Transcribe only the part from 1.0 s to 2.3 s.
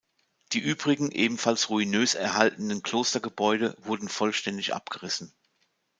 ebenfalls ruinös